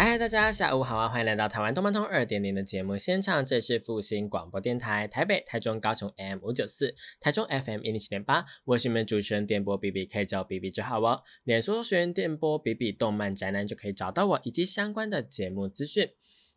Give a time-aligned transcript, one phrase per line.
[0.00, 1.08] 嗨，大家下午好啊！
[1.08, 11.22] 欢迎来到台湾动漫通二点零的节目现场，这是复兴广播电台台北、台中、高雄 M 五九四，台中 FM 一零七点八，我是你们主持人电波 B B，可以叫 B B 就好哦。
[11.42, 16.08] 脸书学员电波 B B 动漫宅男就可以找到我，以及相关的节目资讯。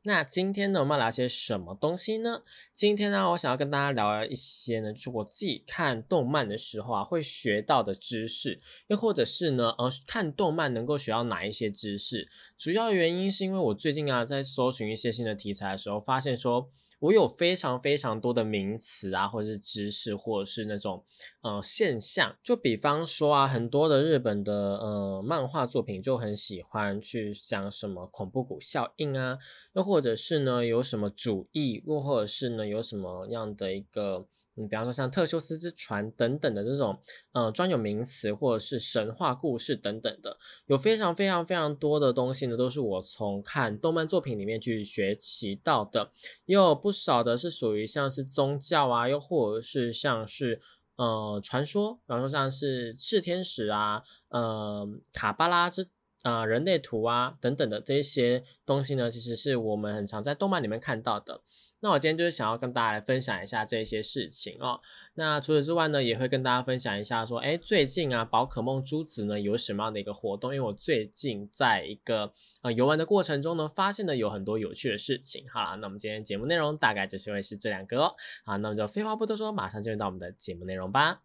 [0.03, 2.41] 那今天呢，我们要聊些什么东西呢？
[2.73, 12.27] 今天呢，我想要跟大家聊一些呢，就是我自己看动漫的时候啊，会学到的知识，又或者是呢，呃，看动漫能够学到哪一些知识。
[12.57, 16.69] 主要原因是因为我最近啊，在搜寻一些新的题材的时候，发现说。
[17.01, 21.03] 我有非常非常多的名词啊，或者是知识，或者是那种
[21.41, 29.37] 呃现象，就比方说啊，很多的日本的呃漫画作品就很喜欢去讲什么恐怖谷效应啊，
[29.73, 34.27] 又或者是呢有什么主义，又或者是呢有什么样的一个。
[34.61, 36.97] 你比方说像特修斯之船等等的这种
[37.31, 46.11] 呃专有名词，或者是神话故事等等的，有非常非常非常多的东西呢，都是我从看动漫作品里面去学习到的，
[46.45, 50.61] 也有不少的是属于像是宗教啊，又或者是像是
[50.97, 55.87] 呃传说，比方说像是炽天使啊，呃卡巴拉之
[56.21, 61.41] 啊人类图啊等等的这些东西呢，其实是我们很常在动漫里面看到的。
[61.81, 64.79] 那我今天就是想要跟大家来分享一下这些事情哦。
[65.15, 70.55] 那除此之外呢，也会跟大家分享一下说，哎，最近啊，宝可梦珠子呢有什么样的一个活动？
[70.55, 75.45] 因为我最近在一个呃游玩的过程中呢，发现了有很多有趣的事情。
[75.49, 78.15] 好了，那我们今天节目内容大概就是会是这两个哦。
[78.45, 81.21] 好，那我们就废话不多说，马上进入到我们的节目内容吧。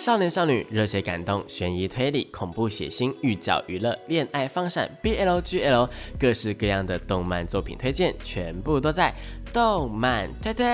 [0.00, 9.14] 少年少女、热血感动、悬疑推理、恐怖血腥、御教娱乐、恋爱放闪、BLGL，各式各样的动漫作品推荐，全部都在
[9.52, 10.64] 动漫推推。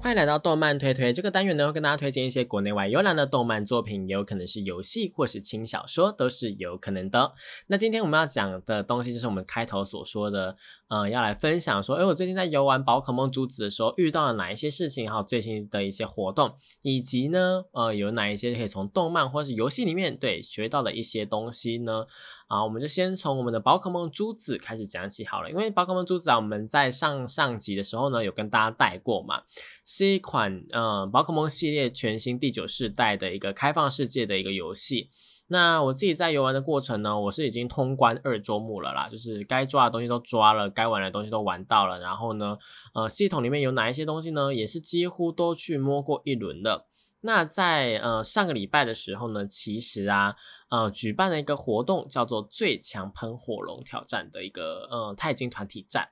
[0.00, 7.32] 欢迎来到动漫推推这个单元呢，会跟大家推荐一些国内外优良的动漫作品，也有可能是游戏或是轻小说，都是有可能的。
[7.66, 10.56] 那今天我们要讲的东西，就是我们开头所说的。
[10.88, 22.06] 嗯，要来分享说，哎，我最近在游玩宝可梦珠子的时候遇到了哪一些事情，还有最新的一些活动，以及呢，呃，有哪一些可以从动漫或是游戏里面对学到的一些东西呢？
[22.46, 29.42] 啊，我们就先从我们的宝可梦珠子开始讲起好了，因为宝可梦珠子啊，我们在上上集的时候呢，有跟大家带过嘛，
[29.84, 35.10] 是一款呃宝可梦系列全新第九世代的一个开放世界的一个游戏。
[35.50, 42.58] 那我自己在游玩的过程呢，我是已经通关二周目了啦，就是该抓的东西都抓了，该玩的东西都玩到了，然后呢，
[42.94, 46.84] 呃，系统里面有哪一些东西呢，也是几乎都去摸过一轮的。
[47.22, 50.36] 那在呃上个礼拜的时候呢，其实啊，
[50.68, 56.10] 呃，举办了一个活动，叫做最强喷火龙挑战的一个呃钛金团体战。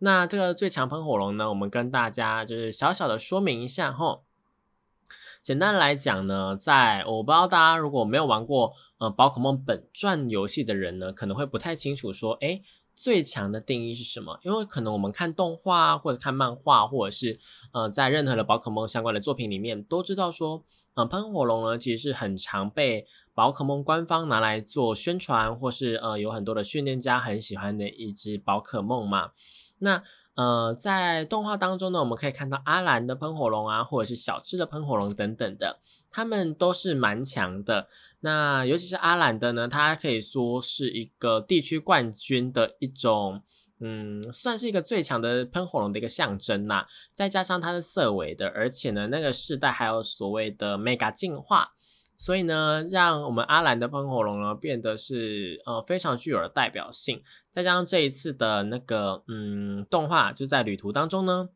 [0.00, 4.23] 那这个最强喷火龙呢，我们跟大家就是小小的说明一下吼。
[5.44, 12.62] 简单来讲呢，在我不知道大家如果没有玩过呃宝可梦本传游戏的人呢，可能会不太清楚说，哎，
[12.94, 14.38] 最强的定义是什么？
[14.42, 17.38] 因为可能我们看动画或者看漫画，或者是
[17.74, 29.32] 呃在任何的宝可梦相关的作品里面，都知道说，呃喷火龙呢其实是很常被宝可梦官方拿来做宣传，或是呃有很多的训练家很喜欢的一只宝可梦嘛。
[29.80, 30.02] 那
[30.34, 35.78] 呃，在动画当中呢，我们可以看到阿兰的喷火龙啊，或者是小智的喷火龙等等的，
[36.10, 37.88] 他们都是蛮强的。
[38.20, 43.42] 那尤其是阿兰的呢，它可以说是一个地区冠军的一种，
[43.78, 46.86] 嗯，算是一个最强的喷火龙的一个象征呐。
[47.12, 51.74] 再加上它是色尾的，而且呢，那个世代还有所谓的 mega 进化。
[52.24, 57.22] 所以呢，让我们阿兰的喷火龙呢变得是呃非常具有的代表性。
[57.50, 61.50] 再加上这一次的那个嗯动画，就在旅途当中呢，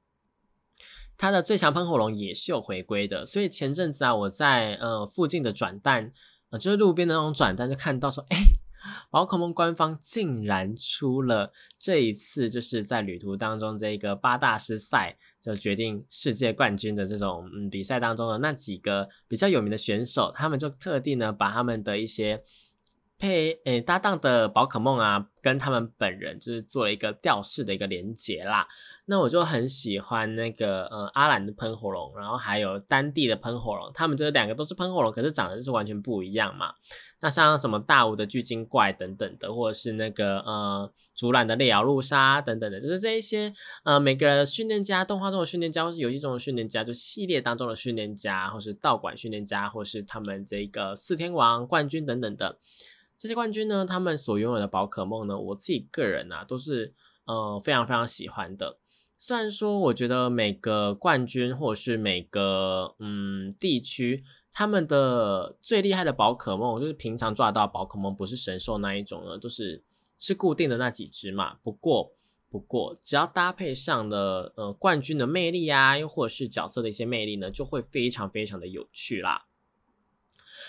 [1.16, 3.24] 它的最强喷火龙也是有回归的。
[3.24, 6.12] 所以前阵子啊，我在呃附近的转蛋，
[6.50, 8.36] 呃就是路边的那种转蛋，就看到说，哎。
[9.10, 22.42] 宝可梦官方竟然出了这一次，就是在旅途当中这个八大师赛就决定世界冠军的这种嗯比赛当中的那几个比较有名的选手，他们就特地呢把他们的一些
[23.18, 28.66] 配诶搭档的宝可梦啊跟他们本人就是做了一个调式的一个连接啦。
[29.06, 36.74] 那我就很喜欢那个呃阿兰的喷火龙，然后还有丹地的喷火龙，他们这两个都是喷火龙，可是长得就是完全不一样嘛。
[37.20, 43.52] 那像什么大吴的巨鲸怪等等的，或者是那个呃竹篮的烈瑶露莎等等的，就是这一些
[43.84, 52.58] 呃每个训练家、动画中的训练家，或是游戏中的训练家，就系列当中的训练家，或是道馆训练家，或是他们这个四天王冠军等等的
[53.18, 56.94] 这些冠军呢，他们所拥有的宝可梦呢，我自己个人啊都是
[57.26, 58.78] 呃非常非常喜欢的。
[59.18, 64.24] 虽然说我觉得每个冠军或者是每个嗯地区。
[64.50, 69.84] 他们的最厉害的宝可梦，就是平常抓到宝可梦，不是神兽那一种呢，就是
[70.18, 71.58] 是固定的那几只嘛。
[71.62, 72.12] 不过，
[72.50, 79.44] 不过只要搭配上了呃冠军的魅力啊，又或者是角色的一些魅力呢，就会非常非常的有趣啦。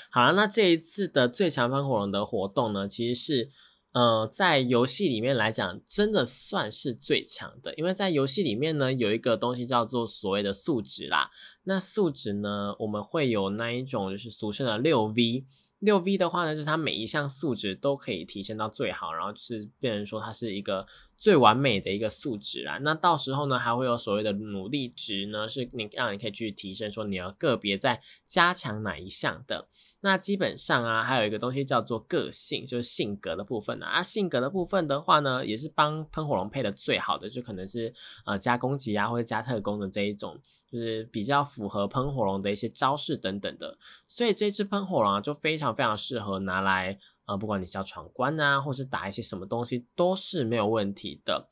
[0.09, 3.50] 好了，那这一次的最强喷火龙的活动呢，其实是。
[3.91, 11.31] 呃，在游戏里面来讲，真的算是最强的，因为在游戏里面呢，有一个东西叫做所谓的数值啦。
[11.63, 15.44] 那数值呢，我们会有那一种就是俗称的六 V。
[15.79, 20.85] 六 V 的话呢，就是它每一项素质都可以提升到最好，然后就是变成说它是一个
[21.17, 22.77] 最完美的一个素质啊。
[22.79, 29.69] 那到时候呢，还会有所谓的努力值呢，是你让你可以去提升，说你要个别在加强哪一项的。
[30.01, 33.81] 那基本上啊，还有一个东西叫做个性，就是性格的部分。
[33.81, 37.93] 啊，性格的部分的话呢，也是帮喷火龙配的最好的，就可能是
[38.25, 40.37] 呃加攻击啊，或者加特攻的这一种。
[40.71, 43.77] 就是比较符合喷火龙的一些招式等等的，
[44.07, 51.50] 所以这只喷火龙啊就非常非常适合拿来，呃，不管你是要闯关啊，或是打一些什么东西都是没有问题的。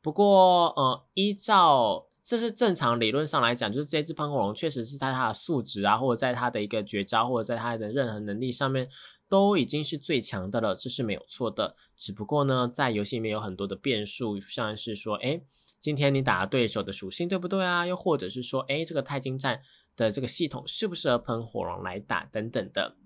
[0.00, 8.88] 不过，呃，依照这是正常理论上来讲，就是这只喷火龙确实是在它的素质啊，或者在它的一个绝招，或者在它的任何能力上面
[9.28, 11.74] 都已经是最强的了，这是没有错的。
[11.96, 15.42] 只不过呢，在游戏里面有很多的变数，像是说，哎。
[15.80, 17.86] 今天你打对手的属性对不对啊？
[17.86, 19.62] 又或者是说，哎，这个钛金战
[19.96, 22.96] 的这个系统适不适合喷火龙来打等等的，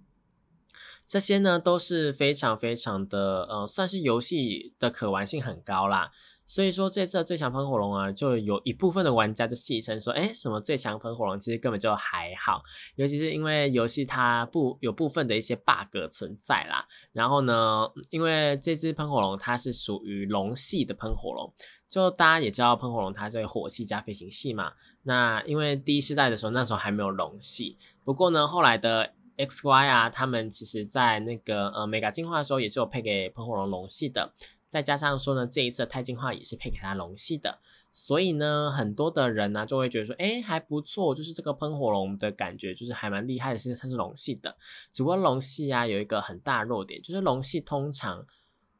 [1.07, 6.11] 这些呢都是非常非常的，呃，算是游戏的可玩性很高啦。
[6.47, 12.63] 所以说这次的最强喷火龙啊，就有一部分的玩家就戏称说，哎，什么最强喷火龙其实根本就还好，
[12.97, 16.87] 尤其是因为游戏它不有部分的一些 bug 存在啦。
[17.13, 21.55] 然后呢，因为这只喷火龙它是属于龙系的喷火龙。
[21.95, 24.73] 就大家也知道，喷火龙它是火系加飞行系嘛。
[25.05, 27.79] 那因为第一世代的时候，那时候还没有龙系。
[28.03, 34.35] 不过呢，后来的 X Y 啊，他们其实在那个呃 Mega 进化的时候，也是有配给喷火龙龙系的。
[34.67, 37.61] 再加上说呢，这一次的钛进化也是配给它龙系的。
[37.93, 43.57] 所以呢，很多的人呢就会觉得说，哎，还不错，就是这个喷火龙的感觉，就是还蛮厉害的。
[43.57, 44.57] 其实它是龙系的，
[44.91, 48.27] 只不过龙系啊有一个很大弱点，就是龙系通常。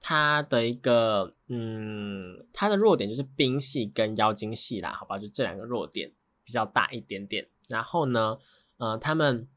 [0.07, 6.13] 它的一个，嗯，它的弱点就是冰系跟妖精系啦，好吧，就这两个弱点
[6.45, 7.49] 比较大一点点。
[7.69, 8.37] 然后呢，
[8.77, 9.49] 呃，他们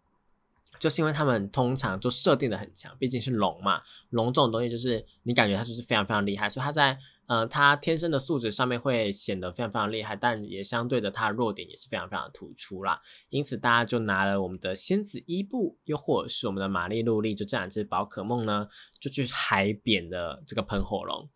[0.80, 6.98] 就是因为他们通常就设定的很强，毕竟是龙嘛，龙这种东西就是你感觉它就是非常非常厉害，所以它在。
[7.28, 13.02] 呃，它天生的素质上面会显得非常非常厉害，但也相对的，它的弱点也是非常非常突出啦。
[13.30, 18.68] 因此，大家就拿了我们的仙子伊布，又或者是我们的玛丽露丽，就这两只宝可梦呢，
[19.00, 21.30] 就去海扁的这个喷火龙。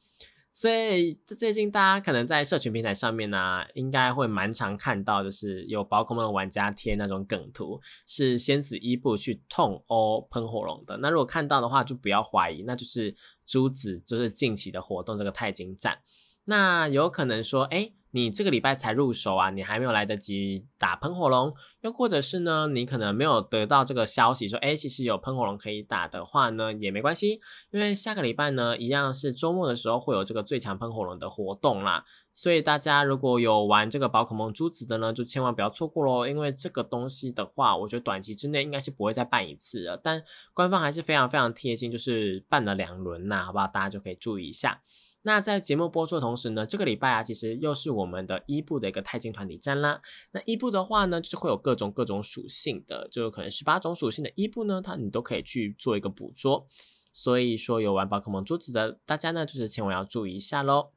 [0.53, 10.97] 所以，最近大家可能在社群平台上面呢，应该会蛮常看到，就是有宝可梦的玩家贴那种梗图，是仙子伊布去痛殴喷火龙的。
[10.97, 13.15] 那如果看到的话，就不要怀疑，那就是
[13.51, 15.99] 珠子就是近期的活动这个钛金展。
[16.45, 17.91] 那有可能说，哎。
[18.13, 27.39] 你这个礼拜才入手啊，你还没有来得及打喷火龙，又或者是呢，你可能没有得到这个消息说，哎，其实有喷火龙可以打的话呢，也没关系，
[27.71, 32.03] 因为下个礼拜呢，一样是周末的时候会有这个最强喷火龙的活动啦，
[32.33, 40.23] 所以大家如果有玩这个宝可梦珠子的呢，就千万不要错过喽，因为这个东西的话，我觉得短期之内应该是不会再办一次了，但
[40.53, 43.67] 官方还是非常非常贴心，就是办了两轮呐，好不好？
[43.67, 44.81] 大家就可以注意一下。
[45.23, 50.01] 那在节目播出的同时呢，这个礼拜啊，其实又是我们的伊布的一个钛金团体战啦。
[50.31, 56.65] 那伊布的话呢，就是会有各种各种属性的，就可能十八种属性的伊布呢，它你都可以去做一个捕捉。
[57.13, 60.91] 所以说有玩宝可梦珠子的大家呢，就是千万要注意一下喽。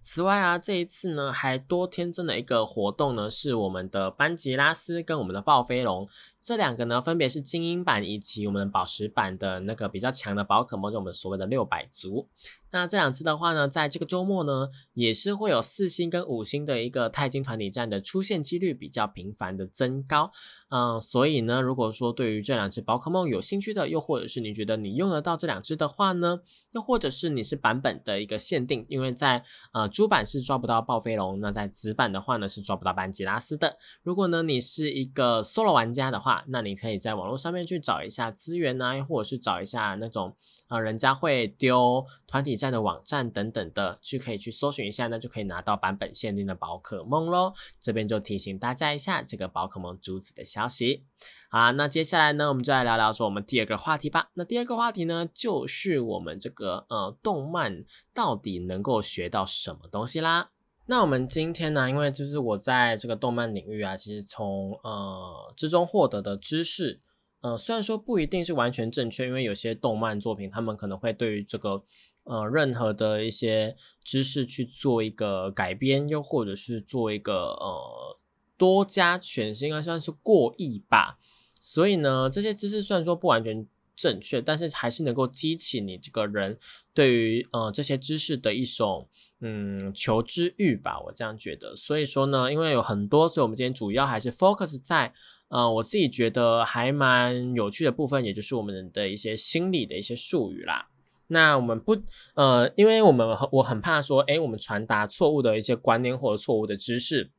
[0.00, 6.08] 此外啊，这一次呢还多天真的一个活动呢，是我们的班吉拉斯跟我们的暴飞龙。
[6.40, 12.28] 这两个呢，分别是精英版以及我们宝石版的那个比较强的宝可梦，就我们所谓的六百族。
[12.72, 20.30] 那这两次的话呢，在这个周末呢，也是会有四星跟五星的一个钛金团体战的出现几率比较频繁的增高。
[20.68, 26.38] 嗯，所以呢，如果说对于这两只宝可梦有兴趣的，又或者是你觉得你用得到这两只的话呢，
[26.70, 29.42] 又或者是你是版本的一个限定，因为在
[29.72, 33.76] 呃主版是抓不到暴飞龙，那在子版的话呢是抓不到班吉拉斯的。
[34.04, 40.36] 如果呢你是一个 solo 玩家的话，那你可以在网络上面去找一下资源啊，或者是找一下那种。
[40.70, 47.52] 呃，人家会丢团体战的网站等等的，去可以去搜寻一下，那就可以拿到版本限定的宝可梦喽。
[47.80, 51.02] 这边就提醒大家一下这个宝可梦珠子的消息。
[51.50, 54.30] 好，那接下来呢，我们就来聊聊说我们第二个话题吧。
[54.34, 57.84] 那第二个话题呢，就是我们这个呃动漫
[58.14, 60.50] 到底能够学到什么东西啦。
[60.90, 67.00] 那我们今天呢，因为就是我在这个动漫领域啊，其实从呃之中获得的知识。
[67.42, 71.84] 呃，虽然说不一定是完全正确，因为有些动漫作品，他们可能会对于这个
[72.24, 78.18] 呃任何的一些知识去做一个改编，又或者是做一个呃
[78.58, 81.20] 多加全新，应该算是过亿吧。
[81.60, 83.64] 所以呢，这些知识虽然说不完全
[84.00, 86.58] 正确，但是还是能够激起你这个人
[86.94, 89.08] 对于呃这些知识的一种
[89.40, 90.98] 嗯求知欲吧。
[91.00, 91.76] 我这样觉得。
[91.76, 95.12] 所以说呢，因为有很多，所以我们今天主要还是 focus 在。
[95.48, 100.86] 呃，我自己觉得还蛮有趣的部分，也就是我们的一些心理的一些术语啦。
[101.26, 101.96] 那我们不，
[102.34, 107.32] 呃，因为我们我很怕说，哎，我们传达错误的一些观念或者错误的知识，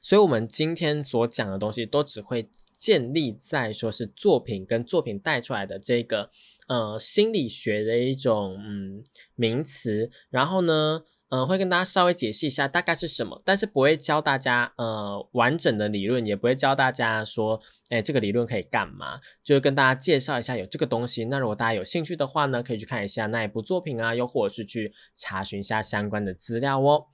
[0.00, 6.30] 所以我们今天所讲的东西都只会建立在说是作品跟作品带出来的这个
[6.68, 9.02] 呃心理学的一种嗯
[9.34, 11.02] 名词，然后呢。
[11.28, 21.24] 嗯，会跟大家稍微解释一下大概是什么，但是不会教大家呃完整的理论，也不会教大家说，哎，这个理论可以干嘛，就是跟大家介绍一下有这个东西。
[21.24, 27.06] 那如果大家有兴趣的话呢，可以去看一下那一部作品啊，又或者是去查询一下相关的资料哦。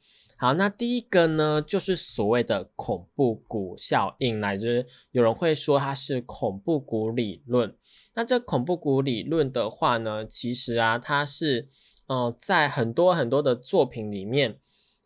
[0.43, 7.77] 好，那第一个呢，就是所谓的恐怖谷效应，来就是有人会说它是恐怖谷理论。
[8.17, 11.69] 那这恐怖谷理论的话呢，其实啊，它是。
[12.09, 14.59] 呃，在很多很多的作品里面，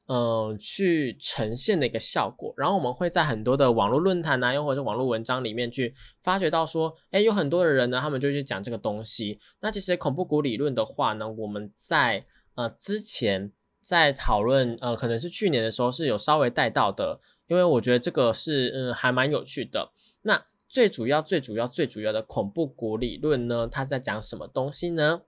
[0.07, 2.53] 呃，去呈现的一个效果。
[2.57, 9.39] 然后我们会在很多的网络论坛啊，又或者网络文章里面去发掘到说，哎，有很多的人呢，他们就去讲这个东西。
[9.61, 12.25] 那其实恐怖谷理论的话呢，我们在
[12.57, 13.53] 呃之前
[13.87, 19.93] 在讨论，呃，可能是去年的时候是有稍微带到的，因为我觉得这个是嗯还蛮有趣的。
[20.23, 25.23] 那最主要、最主要、最主要的恐怖谷理论呢，它在讲什么东西呢？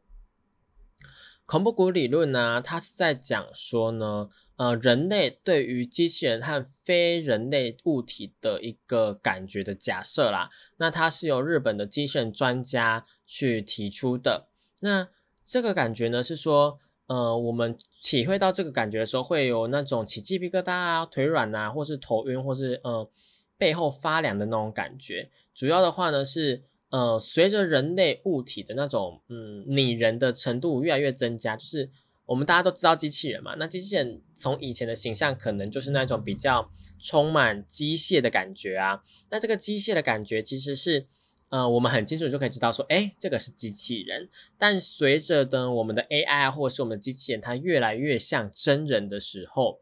[1.47, 10.51] 恐怖谷理论呢，它是在讲说呢，呃，人类对于机器人和非人类物体的一个感觉的假设啦。
[10.79, 14.49] 那它是由日本的机器人专家去提出的。
[14.81, 15.07] 那
[15.45, 23.11] 这个感觉呢，是说，呃，我们体会到这个感觉的时候，会有那种起鸡皮疙瘩啊、腿软啊，或是头晕，或是呃
[23.57, 25.31] 背后发凉的那种感觉。
[25.55, 26.65] 主要的话呢是。
[26.91, 31.91] 呃，随着人类物体的那种嗯拟人的程度越来越增加，就是
[32.25, 41.07] 我们大家都知道机器人嘛，那机器人从以前的形象可能就是那种比较充满机械的感觉啊，那这个机械的感觉其实是
[41.51, 44.29] 呃我们很清楚就可以知道说，哎，这个是机器人。
[44.59, 49.81] 但随着的我们的 AI 或者是我们的机器人它越来越像真人的时候，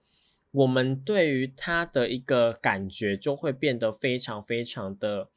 [0.53, 5.29] 我们对于它的一个感觉就会变得非常非常的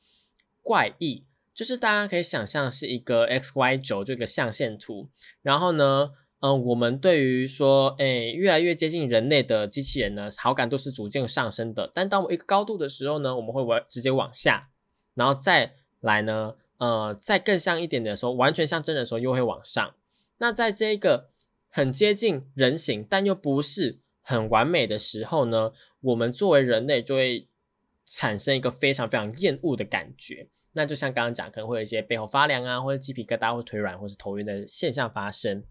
[0.61, 1.25] 怪异。
[1.51, 5.09] 就是大家可以想象是一个 x y 轴这个象限图，
[5.41, 11.91] 然后呢，嗯，我们对于说，哎，越来越接近人类的机器人呢，好感度是逐渐上升的。
[11.93, 14.69] 但当我一个高度的时候呢，我们会往直接往下，
[15.15, 19.93] 然后再来呢，呃，再更像一点点的时候，完全像真的时候又会往上。
[20.37, 21.29] 那在这个
[21.69, 27.47] 很接近人形但又不是很完美的时候呢，我们作为人类就会
[28.05, 30.47] 产生一个非常非常厌恶的感觉。
[30.73, 35.63] 那就像刚刚讲，可能会有一些背后发凉啊，或者鸡皮疙瘩，或腿软，或是头晕的现象发生。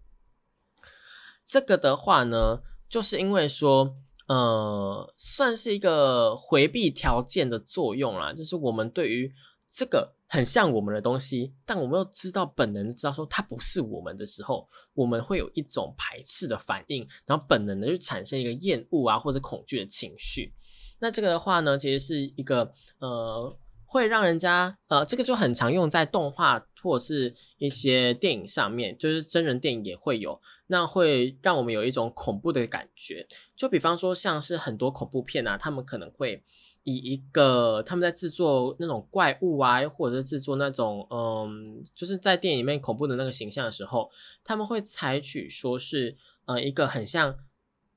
[1.45, 3.95] 这个的话呢，就是因为说，
[4.27, 8.33] 呃，算是一个回避条件的作用啦。
[8.33, 9.33] 就是我们对于
[9.67, 20.53] 这个很像我们的东西，但我们又知道本能知道说它不是我们的时候，我们会有一种排斥的反应，然后本能的就产生一个厌恶啊或者恐惧的情绪。
[20.99, 23.57] 那这个的话呢，其实是一个呃。
[23.91, 30.39] 会让人家呃，这个就很常用在动画或是一些电影上面，就是真人电影也会有，
[30.71, 33.27] 那会让我们有一种恐怖的感觉。
[33.55, 36.43] 就比方说，像是很多恐怖片啊，他们可能会
[36.83, 44.11] 以一个他们在制作那种怪物啊，又或者是制作那种嗯，就是在电影里面恐怖的那个形象的时候，
[44.43, 47.37] 他们会采取说是呃一个很像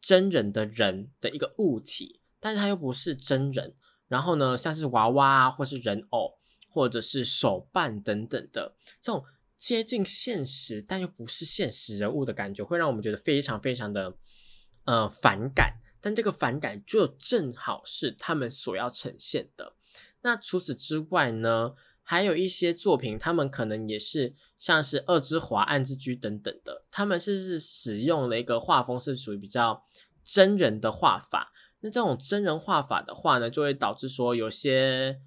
[0.01, 3.75] 真人的人的一个物体，但是他又不是真人。
[4.09, 6.39] 然后呢，像是娃娃啊，或是人偶，
[6.69, 9.25] 或者是手办等等的这种
[9.63, 14.17] 接近现实但又不是现实人物的感觉，会让我们觉得非常非常的
[14.87, 15.77] 呃反感。
[16.01, 19.77] 但这个反感就正好是他们所要呈现的。
[20.23, 29.87] 那除此之外呢，还有一些作品，他们可能也是像是《恶之华》《暗之居》等等的，他们是是使用了一个画风是属于比较
[30.25, 31.53] 真人的画法。
[31.83, 35.21] 那这种真人画法的话呢，就会导致说有些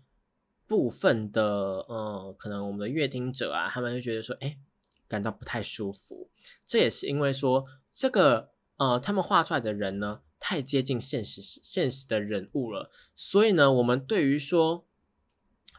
[0.67, 1.43] 部分的
[1.87, 4.57] 呃，可能我们的乐听者啊，他们就觉得说，哎，
[5.07, 6.29] 感到不太舒服。
[6.65, 10.21] 这也是因为说这个呃，他们画出来的人呢。
[10.37, 14.85] 太接近现实现实的人物了，所以呢，我们对于说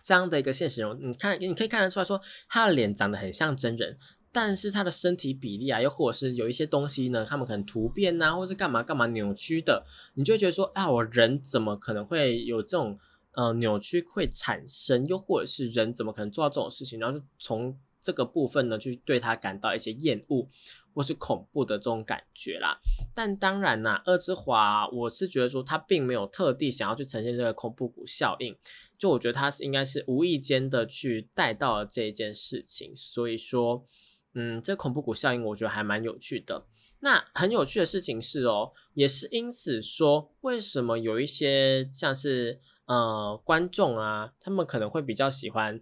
[0.02, 3.97] 这样的一个现实人物，你看，你可以看得出来说，他的脸长得很像真人，
[4.33, 12.99] 但是他的身体比例啊，又或者是有一些东西呢，他们可能突变呐，或是干嘛干嘛扭曲的，你就会觉得说，啊，我人怎么可能会有这种
[13.37, 15.07] 呃扭曲会产生？
[15.07, 16.99] 又或者是人怎么可能做到这种事情？
[16.99, 20.49] 然后就从这个部分呢，去对他感到一些厌恶。
[20.97, 22.81] 或是恐怖的这种感觉啦，
[23.14, 28.57] 但当然啦，二之华，我是觉得说他并没有特地想要去呈现这个恐怖谷效应，
[28.97, 33.85] 就我觉得他是应该是无意间的去带到了这一件事情，所以说，
[34.33, 36.64] 嗯，这恐怖谷效应我觉得还蛮有趣的。
[37.00, 45.81] 那很有趣的事情是哦，也是因此说，为什么有一些像是呃观众啊，他们可能会比较喜欢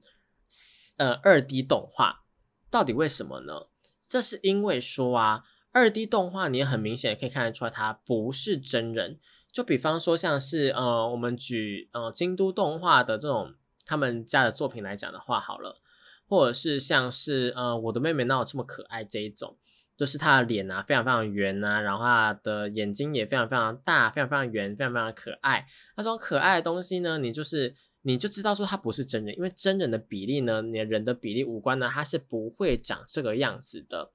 [0.97, 2.25] 呃二 D 动画，
[2.71, 3.69] 到底为什么呢？
[4.07, 9.19] 这是因为说啊，二 D 动画你也很明显可以看得出来，它不是真人。
[9.51, 13.55] 就比方说，像是呃，我们举呃京都动画的这种
[13.87, 15.81] 他们家的作品来讲的话，好了，
[16.27, 19.57] 或者是像是呃我的妹妹哪有这么可爱这一种，
[19.97, 25.67] 就是他的脸啊非常非常圆啊，然后他的眼睛也非常非常大，非常非常圆，非常非常可爱。
[25.97, 34.11] 那种可爱的东西呢，你就是你就知道说它不是真人，因为真人的比例呢，你的人的比例五官呢，它是不会长这个样子的。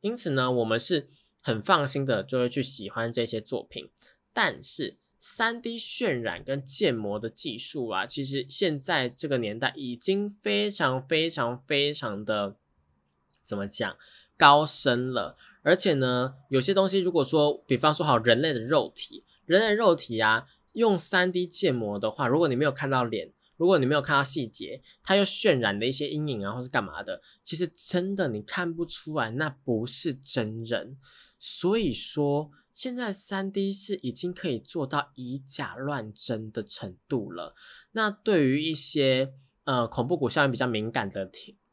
[0.00, 1.08] 因此呢，我们是
[1.42, 3.90] 很放心的，就会去喜欢这些作品。
[4.32, 12.56] 但是，三 D 渲染跟建模的技术啊，其实现在这个年代已经非常非常非常的
[13.44, 13.96] 怎么讲
[14.36, 15.36] 高深了。
[15.62, 23.32] 而且呢，有些东西，如果说，比方说好人类的肉体，人类肉体啊，用三 D 建模的话，如果你没有看到脸。
[23.58, 30.98] 如果你没有看到细节，它又渲染的一些阴影啊，或是干嘛的，其实真的你看不出来，那不是真人。
[31.38, 37.54] 所以说，现在三 D 是已经可以做到以假乱真的程度了。
[37.92, 39.32] 那对于一些
[39.64, 41.24] 呃恐怖谷效应比较敏感的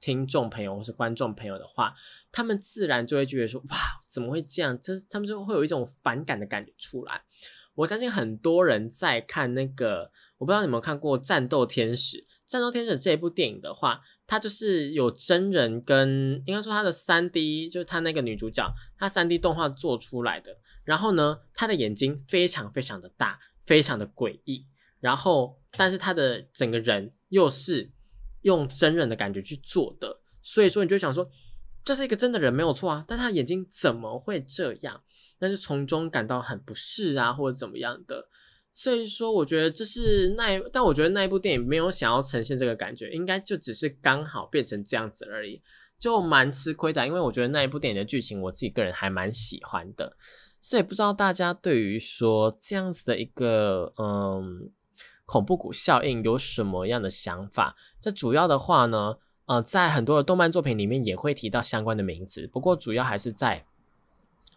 [0.04, 1.94] 听众朋友或是观众朋友的话，
[2.30, 4.78] 他们自然就会觉得说，哇，怎么会这样？
[4.78, 7.22] 这他们就会有一种反感的感觉出来。
[7.76, 12.18] 我相信很多人在看那个，我不知道你有没有看过《战斗天使》。
[12.46, 20.58] 《战斗天使》这一部电影的话，它就是有真人跟应该说它的三 D，就是它那个女主角，她三 D 动画做出来的。
[20.84, 24.68] 然后呢，她的眼睛非常非常的大，非常的诡异。
[25.00, 27.92] 然后，但是她的整个人又是
[28.44, 31.30] 用真人的感觉去做的，所以说你就想说，
[31.84, 35.04] 这是一个真的人没有错啊，但他眼睛怎么会这样？
[35.40, 38.30] 但是从中感到很不适啊，或者怎么样的，
[38.74, 45.62] 所以说我觉得这是那，但我觉得那一部电影没有想要呈现这个感觉，应该就只是刚好变成这样子而已，
[46.00, 47.06] 就蛮吃亏的。
[47.06, 50.16] 因为我觉得那一部电影的剧情，我自己个人还蛮喜欢的，
[50.62, 54.72] 所以不知道大家对于说这样子的一个嗯
[55.26, 57.76] 恐怖谷效应有什么样的想法？
[58.00, 63.66] 这主要的话呢，呃，在很多的动漫作品里面也会提到相关的名词，不过主要还是在。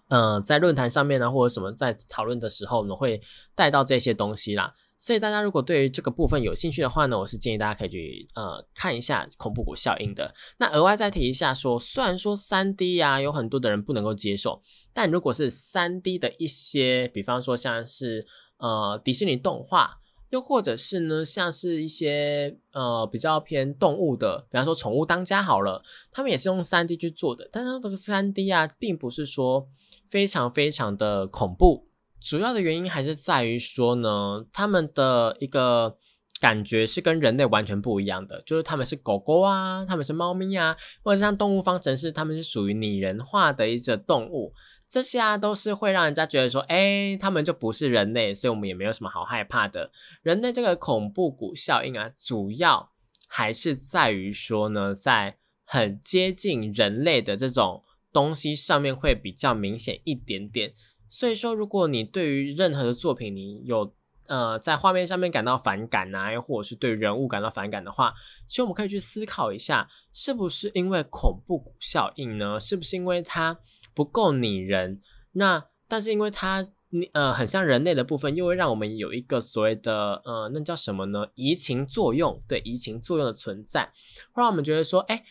[0.08, 3.20] 呃，在论坛上面呢，或者什么在讨论的时候呢，会
[3.56, 4.72] 带到这些东西啦。
[4.96, 10.32] 所以大家如果对于这个部分有兴趣的话呢，我是建议大家可以去呃看一下恐怖谷效应的。
[10.58, 18.24] 那额外再提一下说，虽然说三 D 啊有很多的人不能够接受，但如果是三 D 的一些，比方说像是
[18.58, 19.98] 呃迪士尼动画。
[20.36, 29.66] 又或者是呢，像是一些呃比较偏动物的，比方说宠物当家好了，他们也是用三 D 去做的，但是这个三 D 啊，并不是说
[30.06, 31.88] 非常非常的恐怖，
[32.20, 35.96] 主要的原因还是在于说呢，他们的一个
[36.38, 44.52] 感觉是跟人类完全不一样的，就是他们是狗狗啊，他们是猫咪啊，或者像动物方程式，他们是属于拟人化的一只动物。
[44.88, 49.90] 这些啊都是会让人家觉得说，哎，他们就不是人类，所以我们也没有什么好害怕的。
[50.22, 52.92] 人类这个恐怖谷效应啊，主要
[53.28, 60.72] 还是在于说呢，在很接近人类的这种东西上面会比较明显一点点。
[61.08, 63.92] 所以说，如果你对于任何的作品，你有
[64.26, 68.14] 呃在画面上面感到反感啊，又或者是对人物感到反感的话，
[68.46, 72.60] 其实我们可以去思考一下，是不是因为恐怖谷效应呢？
[72.60, 73.58] 是不是因为它？
[73.96, 75.00] 不够拟人，
[75.32, 76.68] 那但是因为它
[77.14, 81.26] 呃很像人类的部分，又会让我们有一个所谓的呃那叫什么呢？
[81.34, 83.90] 移情作用，对移情作用的存在，
[84.32, 85.24] 会让我们觉得说，哎，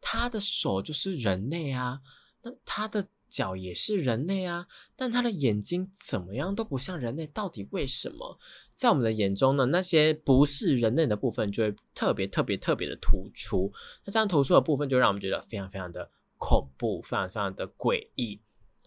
[0.00, 2.00] 他的手就是人类啊，
[2.42, 8.38] 那他的脚也是人类啊，但他的眼睛怎么样都不像人类，到底为什么？
[8.72, 13.72] 在我们的眼中呢，那些不是人类的部分就会特别特别特别的突出，
[14.04, 16.10] 那这样突出的部分就让我们觉得非常非常的。
[16.42, 18.40] 恐怖，非常非常的诡异。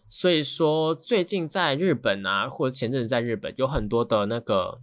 [0.06, 4.78] 所以说，最近在日本啊，或者前阵子在日本，有很多的那个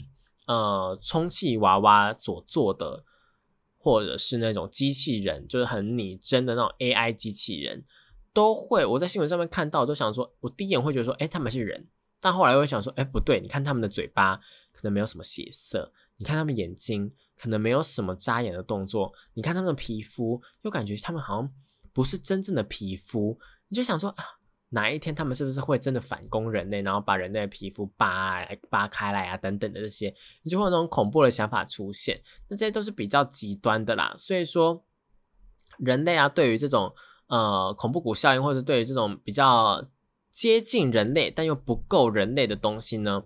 [0.47, 3.05] 呃充气娃娃所做的，
[3.77, 7.85] 或者是那种机器人，就是很拟真的那种 AI 机器人，
[8.33, 11.87] 都会我在新闻上面看到，都想说，我第一眼会觉得说，哎，他们是人，
[12.19, 14.37] 但后来会想说，哎，不对，你看他们的嘴巴
[14.71, 21.53] 可能没有什么血色，你看他们眼睛可能没有什么眨眼的动作，你看他们的皮肤，又感觉他们好像。
[21.93, 24.23] 不是真正的皮肤，你就想说啊，
[24.69, 32.19] 哪一天他们是不是会真的反攻人类，然后把人类的皮肤扒扒开来啊，等等的这些，你就会有那种恐怖的想法出现。
[32.49, 34.11] 那这些都是比较极端的啦。
[34.17, 34.83] 所以说，
[35.77, 36.93] 人类啊，对于这种
[37.27, 39.87] 呃恐怖谷效应，或者对于这种比较
[40.31, 43.23] 接近人类但又不够人类的东西呢？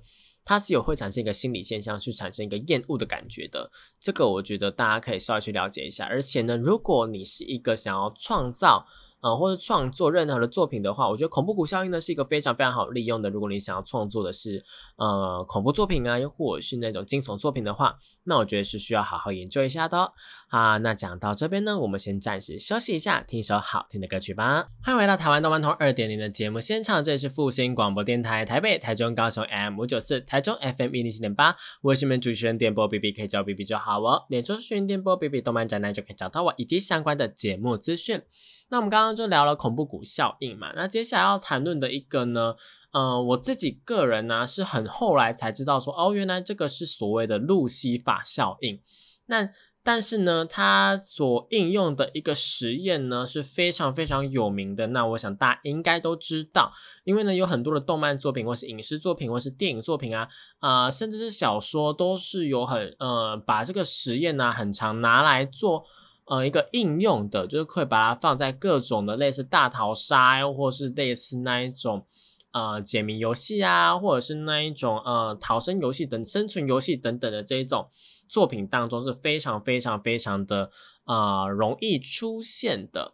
[0.47, 3.69] 它是有会产生一个心理现象，去产生一个厌恶的感觉的。
[3.99, 6.05] 这个我觉得大家可以稍微去了解一下。
[6.05, 8.87] 而且呢，如果你是一个想要创造。
[9.19, 13.29] 呃，或者创作任何的作品的话，我觉得恐怖谷效应呢是一个非常非常好利用的。
[13.29, 14.63] 如果你想要创作的是
[14.95, 20.13] 呃恐怖作品啊，又或者是那种惊悚作品的话，那我觉得是需要好好研究一下的。
[20.49, 24.67] 啊，那讲到这边呢，我们先暂时休息一下，听一首好听的歌曲吧。
[24.83, 34.25] 欢迎回到台湾动漫通二点零的节目现场，这里是复兴广播电台台北、台中、高雄 M 五九四，台中 FM 一零七点八，我是你们主持人电波 B B，可以叫我 B B 就好哦。
[34.29, 38.21] 脸书搜寻电波 B B 动漫展览就可以找到我以及相关的节目资讯。
[38.69, 42.55] 那我们刚刚就聊了恐怖谷效应嘛，那接下来要谈论的一个呢，
[42.91, 48.81] 呃，我自己个人呢是很后来才知道说，哦，原来这个是所谓的路西法效应。
[49.27, 49.49] 那
[49.83, 54.87] 但是呢，它所应用的一个实验呢是非常非常有名的。
[54.87, 56.73] 那我想大家应该都知道，
[57.05, 60.27] 因为呢有很多的动漫作品，或是影视作品，或是电影作品啊，
[60.59, 65.85] 啊，甚至是小说，都是有很呃把这个实验呢很常拿来做。
[66.29, 72.05] 呃，一个应用的，就是可以把它放在各种的类似大逃杀，又或是类似那一种
[72.51, 77.87] 呃解谜游戏啊，或者是那一种呃逃生游戏等生存游戏等等的这一种
[78.27, 80.69] 作品当中是非常非常非常的
[81.05, 83.13] 呃容易出现的。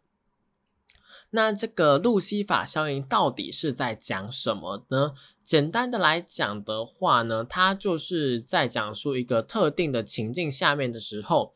[1.30, 5.14] 那这个路西法效应到底是在讲什么呢？
[5.44, 11.54] 简单的来讲的话呢，它就是在讲述一个特定的情境下面的时候。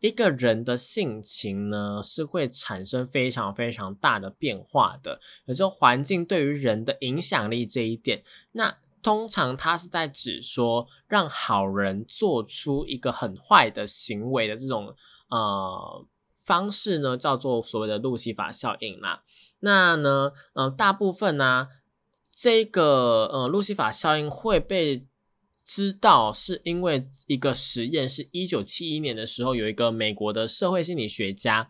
[0.00, 5.20] 一个人的性情呢，是会产生非常非常大的变化的。
[5.46, 14.94] 也就环境对于人的影响力这一点，那通常它是在指说，让好人做出一个很坏的行为的这种
[15.30, 19.22] 呃方式呢，叫做所谓的路西法效应啦。
[19.60, 21.66] 那呢，呃，大部分呢，
[22.32, 25.07] 这个呃路西法效应会被。
[25.68, 31.68] 知道是因为一个实验，是一九七一年的时候，有一个美国的社会心理学家，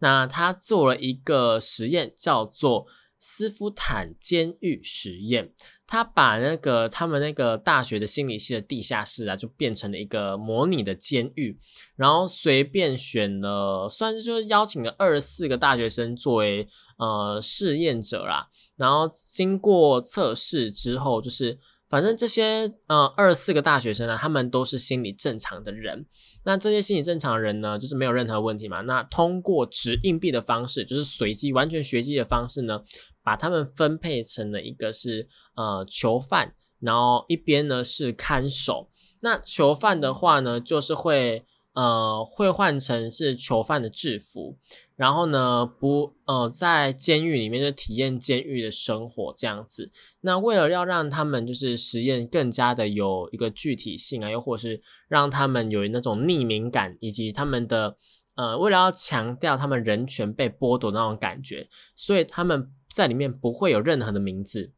[0.00, 2.86] 那他做了一个实验，叫做
[3.20, 5.52] 斯夫坦监狱实验。
[5.86, 11.56] 他把那个他们那个大学的心理系的地下室啊，就变成了一个模拟的监狱，
[11.94, 16.66] 然后随便选了，算是就是邀请了二十四个大学生作为
[16.98, 21.60] 呃试验者啦，然后经过测试之后，就是。
[21.88, 26.06] 反正这些呃二十四个大学生呢，他们都是心理正常的人。
[26.44, 28.80] 那这些心理正常人呢，就是没有任何问题嘛。
[28.82, 32.80] 那通过掷硬币的方式，就是随机完全随机的方式呢，
[33.22, 38.90] 把他们分配成了一个是呃囚犯，然后一边呢是看守。
[39.22, 41.44] 那囚犯的话呢，就是会。
[41.74, 44.58] 呃，会换成是囚犯的制服，
[44.96, 49.90] 然后呢，不呃，在监狱里面就体验监狱的生活这样子。
[50.22, 57.96] 那为了要让他们就是实验更加的有一个具体性啊，又或是让他们有那种匿名感，以及他们的
[58.34, 62.72] 呃，为了要强调他们人权被剥夺那种感觉，所以他们。
[62.90, 64.72] 在里面不会有任何的名字，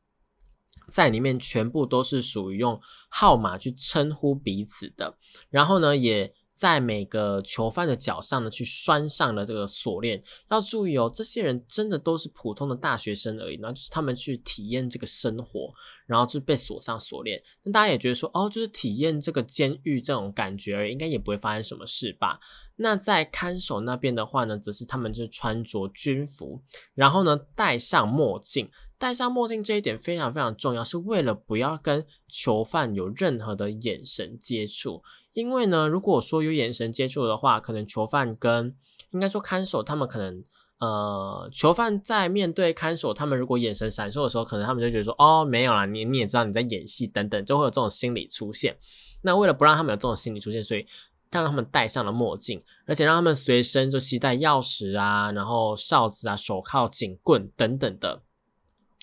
[0.88, 5.16] 在里面全部都是属于用号码去称呼彼此的。
[5.48, 10.22] 然后呢，也在每个囚犯的脚上呢去拴上了这个锁链。
[10.50, 15.72] 要注意哦，这些人真的都是普通的大学生而已，那就是他们去体验这个生活，
[16.06, 17.42] 然后就被锁上锁链。
[17.62, 22.38] 那大家也觉得说，哦，就是体验这个监狱这种感觉而已，应该也不会发生什么事吧？
[22.76, 26.62] 那在看守那边的话呢，则是他们就是穿着军服，
[26.94, 28.70] 然后呢戴上墨镜。
[28.96, 35.02] 戴上墨镜这一点非常非常重要，是为了不要跟囚犯有任何的眼神接触。
[35.40, 38.74] 因为呢，如果说有眼神接触的话，可能囚犯跟
[39.10, 40.44] 应该说看守他们可能
[40.78, 48.76] 呃，囚犯在面对看守他们如果眼神闪烁的时候，可能他们就觉得说哦没有啦，你你也知道你在演戏等等，就会有这种心理出现。
[49.22, 50.86] 那为了不让他们有这种心理出现，所以。
[51.32, 58.20] 让他们戴上了墨镜，而且让他们随身就携带钥匙啊，然后哨子啊、手铐、警棍等等的。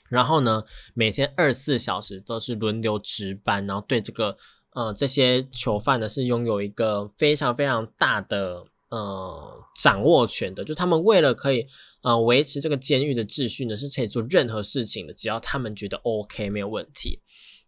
[0.10, 4.38] 然后呢，每天二十四小时都是轮流值班，然后对这个
[4.78, 10.64] 呃这些囚犯呢是拥有一个非常非常大的呃掌握权的。
[10.64, 11.66] 就他们为了可以
[12.04, 17.20] 呃维持这个监狱的秩序呢，是可以做任何事情的，只要他们觉得 OK 没有问题。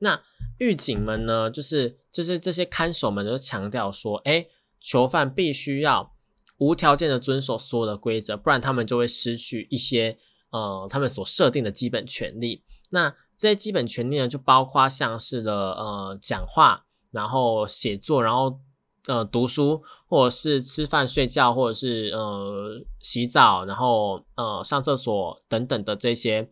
[0.02, 0.22] 那
[0.60, 4.46] 狱警们呢，就是就是这些看守们都强调说，哎，
[4.80, 6.14] 囚犯必须要
[6.60, 10.16] 无条件的遵守所有的规则，不然他们就会失去一些
[10.52, 12.64] 呃他们所设定的基本权利。
[12.92, 18.60] 那这些基本权利呢，就包括像是的呃讲话，然后写作，然后
[19.08, 26.50] 呃读书，或者是吃饭、睡觉，或者是呃洗澡，然后呃上厕所等等的这些。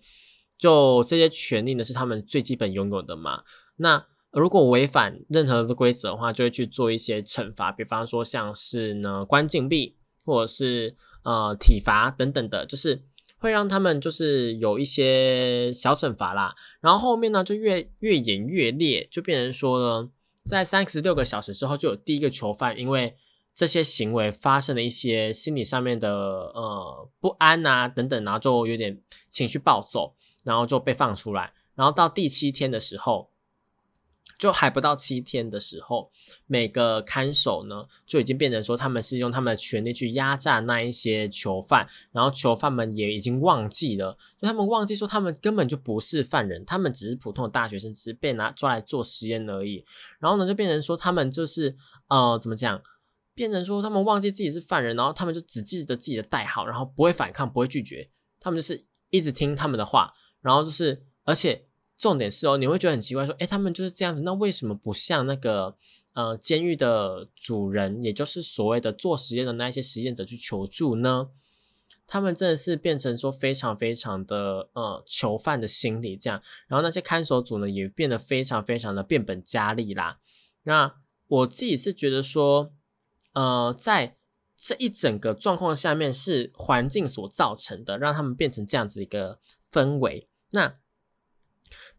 [0.60, 3.44] 就这些权利呢，是他们最基本拥有的嘛？
[3.76, 13.04] 那如果违反任何的规则的话，就会去做一些惩罚，比方说像是呢关禁闭，或者是呃体罚等等的，就是
[13.38, 16.56] 会让他们就是有一些小惩罚啦。
[16.82, 20.10] 然后后面呢就越越演越烈，就变成说呢，
[20.48, 23.16] 在三十六个小时之后，就有第一个囚犯因为
[23.54, 30.16] 这些行为发生了一些心理上面的呃不安呐等等，然后就有点情绪暴走。
[30.44, 33.30] 然后就被放出来，然后到第七天的时候，
[34.38, 36.10] 就还不到七天的时候，
[36.46, 49.84] 每个看守呢就已经变成说他们是用他们的权力去压榨那一些囚犯，然后囚犯们也已经忘记了，就他们忘记说他们根本就不是犯人，他们只是普通的大学生，只是被拿抓来做实验而已。
[50.20, 51.76] 然后呢，就变成说他们就是
[52.10, 52.82] 呃怎么讲，
[53.34, 60.14] 变成说他们忘记自己是犯人，然后他们就只记得自己的代号，然后不会反抗，不会拒绝，他们就是一直听他们的话。
[60.40, 61.67] 然后就是，而且
[61.98, 65.76] 重点是哦，你会觉得很奇怪，说，哎，他们就是这样子，那为什么不像那个
[66.14, 71.30] 呃监狱的主人，也就是所谓的做实验的那一些实验者去求助呢？
[72.06, 80.20] 他们真的是变成说非常非常的呃囚犯的心理这样，然后那些看守组呢也变得非常非常的变本加厉啦。
[80.64, 80.96] 那
[81.28, 82.72] 我自己是觉得说，
[83.34, 84.16] 呃，在
[84.56, 90.30] 这一整个状况下面是环境所造成的，让他们变成这样子一个氛围。
[90.52, 90.78] 那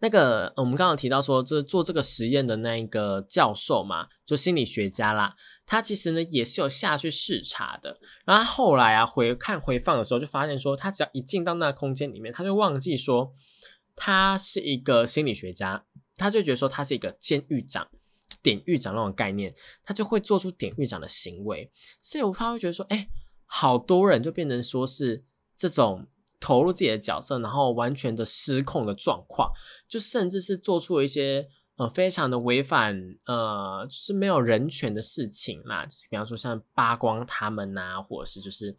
[0.01, 5.35] 那个我们刚刚提到说，就是做这个实验的那一个教授嘛，就心理学家啦，
[5.67, 7.99] 他其实呢也是有下去视察的。
[8.25, 13.33] 然后后来啊回看回放的时候，就发现说，他只要一进到那个空间里面，他就忘记说
[13.97, 15.85] 他是一个心理学家，
[16.17, 17.89] 他就觉得说他是一个监狱长、
[18.41, 21.71] 典狱长那种概念，他就会做出典狱长的行为。
[22.01, 23.09] 所以我他会觉得说，哎，
[23.47, 25.25] 好多人就变成说是
[25.57, 26.07] 这种。
[26.41, 29.51] 投入自己的角色，然后完全的失控的状况，
[29.89, 32.97] 就甚至是做出了一些呃非常的违反
[33.27, 38.77] 呃就是没有人权的事情啦，就是比方说像扒光他们呐，或者是就是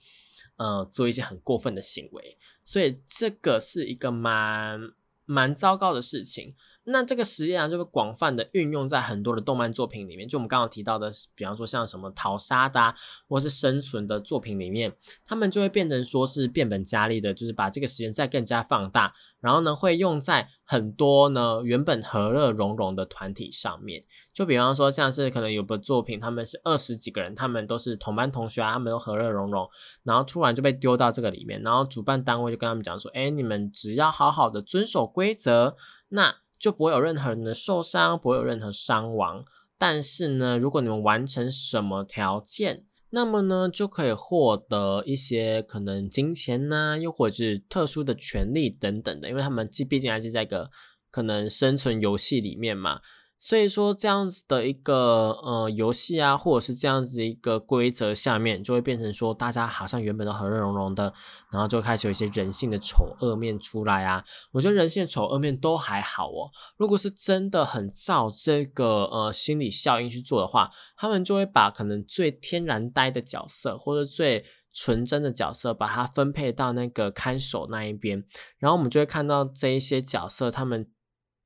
[0.58, 4.80] 呃做一些很过分的行为，所以这个是一个蛮
[5.26, 6.56] 蛮糟糕的事情。
[6.91, 10.28] 那这个实验啊，就会广泛的运用在很多的动漫作品里面。
[10.28, 12.95] 就我们刚刚提到的，比方说像什么逃杀的，
[13.28, 24.04] 或是生存的作品里面，他们就会变成说是变本加厉的，就是把这个实验再更加放大，然后呢，会用在很多呢原本和乐融融的团体上面。
[24.34, 29.69] 就比方说，像是可能有个作品，他们是二十几个人，他们都是同班同学啊，他们都和乐融融，
[30.04, 35.75] 然后突然就被丢到这个里面，然后主办单位就跟他们讲说：“哎，你们只要好好的遵守规则，
[36.10, 39.45] 那。”就不会有任何人的受伤，不会有任何伤亡。
[39.78, 49.30] 但是呢，如果你们完成什么条件，那么呢，就可以获得一些可能金钱呢，又或者是特殊的权利等等的。
[49.30, 50.69] 因为他们既毕竟还是在一个
[51.10, 53.00] 可能生存游戏里面嘛。
[53.39, 61.13] 所以说这样子的一个呃游戏啊，或者是这样子一个规则下面，就会变成说大家好像原本都和乐融融的，
[61.49, 64.21] 然后就开始有一些人性的丑恶面出来啊。
[64.52, 66.52] 我觉得人性的丑恶面都还好哦。
[66.75, 78.21] 如果是真的很照这个呃心理效应去做的话，他们就会把可能最天然呆的角色或者最纯真的角色，把它分配到那个看守那一边，
[78.58, 80.89] 然后我们就会看到这一些角色他们。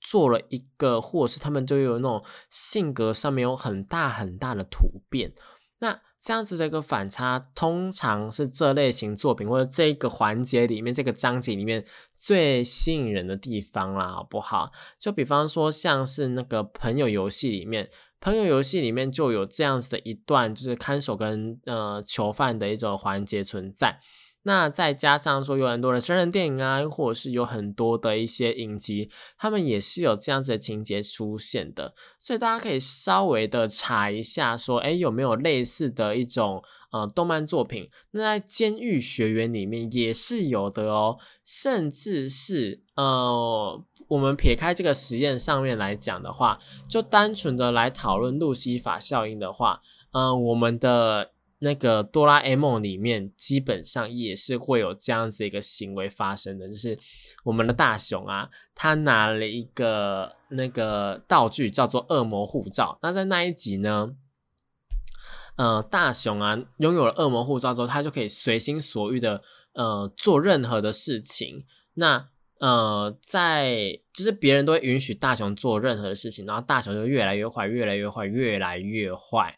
[0.03, 5.33] 做了一个，或者是他们就有那种性格上面有很大很大的突变，
[5.79, 11.83] 那这样子的一个反差，通常是这类型作品或者这个环节里面这个章节里面
[12.15, 14.71] 最吸引人的地方啦，好不好？
[14.99, 17.89] 就比方说像是那个朋友游戏里面，
[18.21, 23.99] 朋友游戏里面就有这样子的一段，就是看守跟呃囚犯的一种环节存在。
[24.45, 37.89] 那再加上说有很多的真人电影啊，或者是有很多的一些影集，他们也是有这样子的情节出现的，所以大家可以稍微的查一下，说哎有没有类似的一种呃动漫作品？
[38.12, 49.79] 那在《监狱学园》里面也是有的哦，甚至是呃我们撇开这个实验上面来讲的话，就单纯的来讨论路西法效应的话，
[50.12, 51.32] 嗯，我们的。
[51.63, 56.99] 那个哆啦 A 梦里面基本上也是会有这样子一个行为发生的，就是
[57.45, 62.99] 我们的大雄啊，他拿了一个那个道具叫做恶魔护照。
[63.02, 64.13] 那在那一集呢，
[65.56, 71.65] 呃，大雄啊拥有了恶魔护照之后，他就可以随心所欲的呃做任何的事情。
[71.93, 72.28] 那
[72.60, 79.58] 呃，在就是别人都会允许大雄做任何的事情，然后大雄就越来越坏，越来越坏，越来越坏。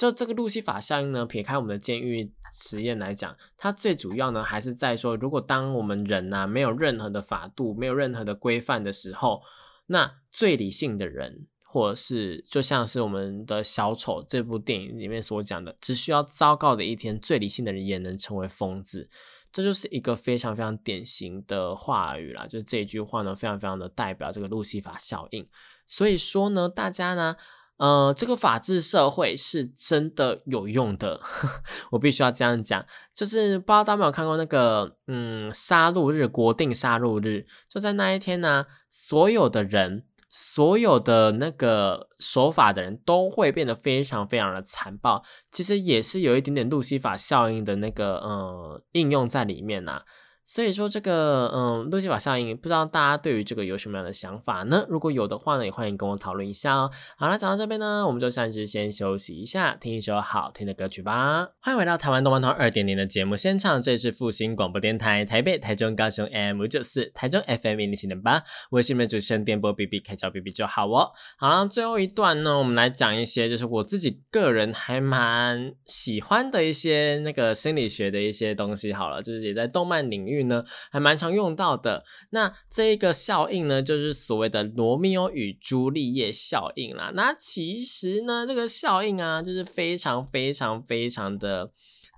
[0.00, 9.42] 就这个路西法效应呢，撇开我们的监狱实验来讲，它最主要呢还是在说，如果当我们人呐没有任何的法度、没有任何的规范的时候，
[9.88, 19.10] 那最理性的人，或者是就像是我们的小丑这部电影里面所讲的，只需要糟糕的一天，最理性的人也能成为疯子。
[19.52, 25.46] 这就是一个非常非常典型的话语啦，就是这句话呢，非常非常的代表这个路西法效应。
[25.86, 27.36] 所以说呢，大家呢。
[27.80, 31.18] 呃，这个法治社会是真的有用的，
[31.92, 32.84] 我必须要这样讲。
[33.14, 45.24] 就是不知道大家有没有看过那个，嗯，杀戮日，国定杀戮日，就在那一天呢，所有的人，所有的那个守法的人都会变得非常非常的残暴。
[45.50, 50.02] 其实也是有一点点路西法效应的那个，呃，应用在里面呐。
[50.50, 54.84] 所以说这个嗯，路西法效应，不知道大家对于这个有什么样的想法呢？
[54.88, 56.90] 如果有的话呢，也欢迎跟我讨论一下哦。
[57.16, 61.50] 好了，讲到这边呢，我们就暂时先休息一下，听一首好听的歌曲吧。
[61.60, 71.12] 欢迎回到台湾动漫通二点零的节目现场，这里是复兴广播电台台北、台中、高雄 M 五九四，台中 FM 零零七点八，我是你们主持人电波 B B，开叫 B B 就好哦。
[71.38, 78.92] 好了，最后一段呢，我们来讲一些就是我自己个人还蛮喜欢的一些那个心理学的一些东西。
[78.92, 80.39] 好了，就是也在动漫领域。
[80.44, 82.04] 呢，还蛮常用到的。
[82.30, 87.12] 那这一个效应呢，就是所谓的罗密欧与朱丽叶效应啦。
[87.14, 91.72] 那其实呢，这个效应啊，就是非常非常非常的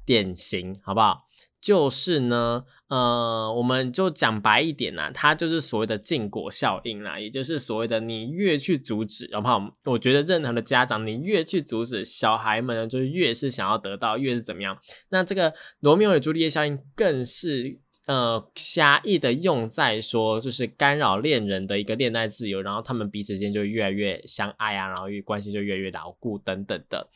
[0.04, 1.28] 典型，好不好？
[1.61, 9.76] 就是呢，呃，我们就讲白一点呐，它就是所谓的禁果效应啦，也就是所谓的你越去阻止，好不好？
[9.85, 14.76] 我觉得任何的家长，你越去阻止小孩们呢，就越是想要得到，越是怎么样。
[15.11, 17.78] 那这个罗密欧与朱丽叶效应更是。
[18.06, 27.08] 呃，狭义的用在说，就是干扰恋人的一个恋爱自由，然后他们彼此间就越来越相爱啊，然后关系就越来越牢固等等的。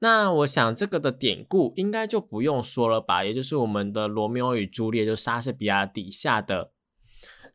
[0.00, 6.70] 那我想这个的典故应该就不用说了吧，也就是我们的罗密欧与朱丽叶，就莎士比亚底下的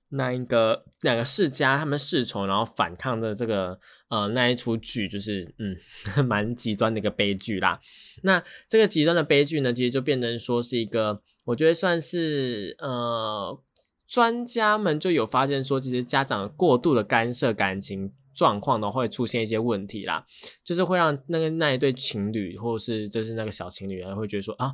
[0.09, 5.77] 那一个两个世家，他们世仇，然后反抗的这个呃那一出剧，就是嗯
[6.25, 7.79] 蛮极端的一个悲剧啦。
[8.23, 11.21] 那这个极端的悲剧呢，其实就变成说是一个。
[11.51, 13.59] 我觉得算是呃，
[14.07, 20.25] 专家们就有发现说，其实家长过度的干涉感情状况呢，会出现一些问题啦，
[20.63, 24.73] 就是会让那个那一对情侣，或是就是那个小情侣，会觉得说啊，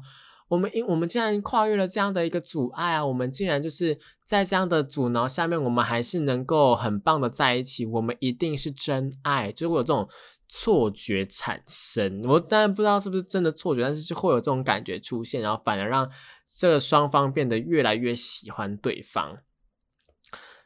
[0.49, 10.07] 我们因我们竟然跨越了这样的一个阻碍啊，我们竟然就是在这样的阻挠下面，我们还是能够很棒的在一起，我们一定是真爱，就是会有这种。
[10.49, 16.09] 错觉产生，我当然不知道是不是真的错觉，但是就会有这种感觉出现，然后反而让
[16.57, 19.39] 这个双方变得越来越喜欢对方。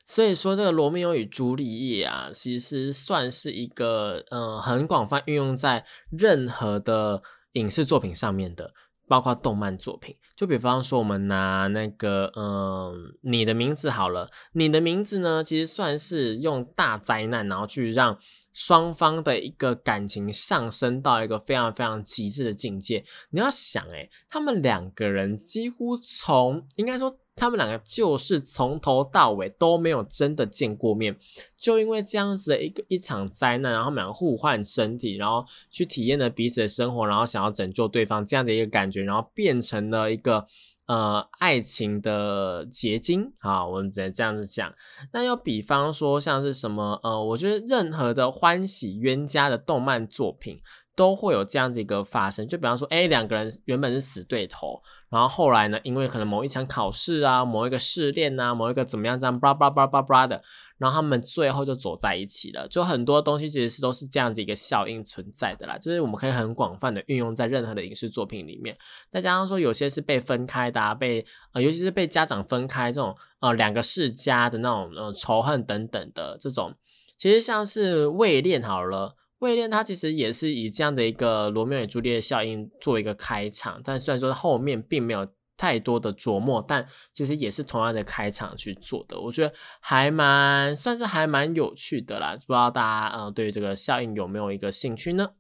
[0.06, 8.74] 所以说，这个罗密欧与朱丽叶啊，其实算是一个嗯很广泛运用在任何的影视作品上面的，
[9.08, 10.16] 包括动漫作品。
[10.36, 18.20] 就比方说，我们拿那个嗯你的名字好了，你的名字呢，其实算是用大灾难，然后去让。
[18.54, 23.04] 双方的一个感情上升到一个非常非常极致的境界。
[23.30, 27.18] 你要想，诶，他们两个人几乎从应该说。
[27.34, 31.18] 他们两个就是从头到尾都没有真的见过面，
[31.58, 40.46] 就因为这样子的一个一场灾难，然后他们两个互换身体，然后去体验了彼此的生活，然后想要拯救对方这样的一个感觉，然后变成了一个
[40.92, 44.74] 呃爱情的结晶啊，我们只能这样子讲。
[45.14, 50.60] 那又比方说像是什么呃，我觉得任何的欢喜冤家的动漫作品。
[50.94, 54.80] 都会有这样子一个发生，就比方说，哎，两个人原本是死对头，
[55.10, 60.44] 然后后来呢，因为可能某一场考试啊，某一个试炼啊，某一个怎么样这样，叭叭叭叭叭的，
[60.82, 62.68] 然后他们最后就走在一起了。
[62.68, 68.76] 就很多东西其实是都是这样子一个效应存在的啦，就是我们可以很广泛的运用在任何的影视作品里面。
[69.08, 71.24] 再加上说，有些是被分开的，啊，被
[71.54, 76.74] 呃，尤其是被家长分开这种，呃，两个世家的那种呃仇恨等等的这种，
[77.16, 79.16] 其实像是未恋好了。
[79.40, 85.28] 未恋它其实也是以这样的一个罗密欧与朱丽叶效应做一个开场，但虽然说后面并没有
[85.62, 86.84] 太多的琢磨，但
[87.14, 92.34] 其实也是同样的开场去做的，我觉得还蛮算是还蛮有趣的啦。
[92.34, 95.34] 不知道大家呃对于这个效应有没有一个兴趣呢？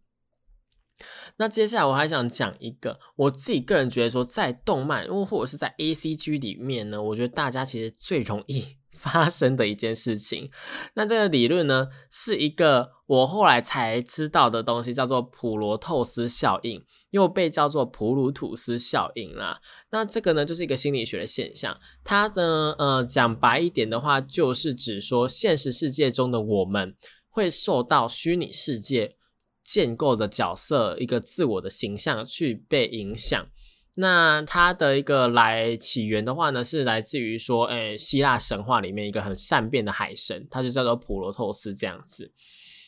[1.37, 8.77] 那接下来我还想讲一个我自己个人觉得说，在动漫或者是在 A C G 里面呢，我觉得大家其实最容易。
[8.91, 10.51] 发生的一件事情，
[10.93, 19.59] 那这个理论呢，是一个我后来才知道的东西，叫做普罗透斯效应，又被叫做普鲁图斯效应啦。
[19.91, 21.79] 那这个呢，就是一个心理学的现象。
[22.03, 26.95] 它呢，呃，讲白一点的话，就是指说现实世界中的我们
[27.29, 29.15] 会受到虚拟世界
[29.63, 33.47] 建构的角色一个自我的形象去被影响。
[34.01, 42.33] 那它的一个来起源的话呢，是来自于说，诶，希腊神话里面一个很善变的海神，他就叫做普罗托斯这样子。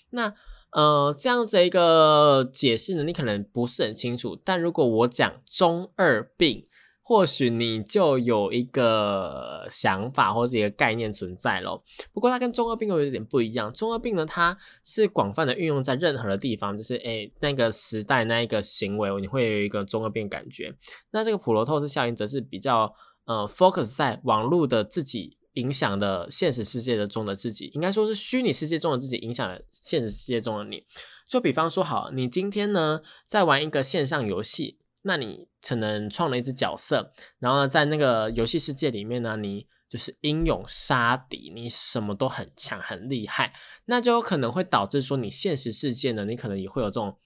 [0.09, 0.33] 那
[0.71, 4.35] 呃，这样子的一个解释呢，你可能不是很清楚。
[4.43, 6.67] 但如果我讲中二病。
[7.13, 11.83] 或许你就有一个想法或者一个概念存在咯。
[12.11, 13.71] 不过它跟中二病又有点不一样。
[13.71, 20.73] 中二病呢，它是广泛的运用在任何的地方，就是诶那个时代那一个行为，你会有一个中二病感觉。
[21.11, 22.91] 那这个普罗透斯效应则是比较
[23.25, 30.83] 呃 focus 在网络的自己影响的现实世界的中的自己，应该说是虚拟世界中的自己影响了现实世界中的你。
[31.27, 34.79] 就比方说，好，你今天呢在玩一个线上游戏。
[35.03, 43.53] 那你可能创了一只角色，然后呢，在那个游戏世界里面呢，你就是英勇杀敌，你什么都很强很厉害，
[43.85, 47.17] 那就有可能会导致说你现实世界呢，你可能也会有这种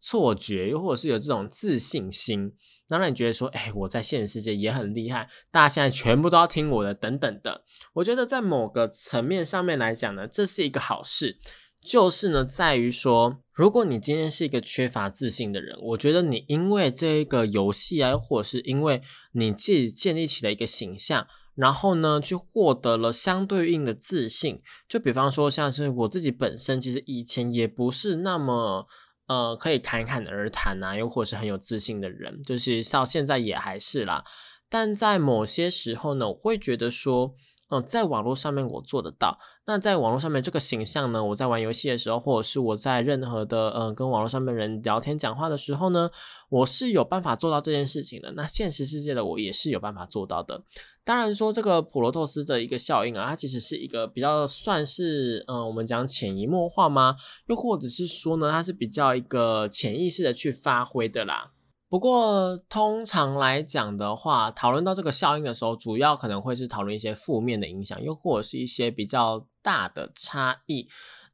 [0.00, 2.54] 错觉，又或者是有这种自信心，
[2.88, 7.64] 那让你觉得说，哎，我在现实世界也很厉害，大家现在全部都要听我的，等等的。
[7.92, 11.38] 我觉得在某个层面上面来讲呢，这是一个好事。
[11.86, 19.00] 就是呢，在于说，如果你今天是一个缺乏自信的人，我觉得你因为这个游戏啊，或者是因为
[19.32, 24.60] 你自己建立起了一个形象，然后呢，去获得了相对应的自信。
[24.88, 28.88] 就比方说，像是我自己本身，其实以前也不是那么
[29.28, 34.24] 呃可以侃侃而谈啊，又或是很有自信的人，就是到现在也还是啦。
[34.68, 37.34] 但在某些时候呢，我会觉得说。
[37.68, 39.38] 嗯，在网络上面我做得到。
[39.66, 46.08] 那在网络上面这个形象呢，我在玩游戏的时候，或者是我在任何的嗯跟网络上面人聊天讲话的时候呢，
[46.48, 48.32] 我是有办法做到这件事情的。
[48.32, 50.62] 那现实世界的我也是有办法做到的。
[51.02, 57.16] 当然说这个普罗透斯的一个效应啊，它其实是一个比较算是嗯，我们讲潜移默化吗？
[57.46, 61.52] 又或者是说呢，它是比较一个潜意识的去发挥的啦。
[61.88, 70.88] 不过，通常来讲的话，讨论到这个效应的时候，主要可能会是讨论一些负面的影响，又或者是一些比较大的差异。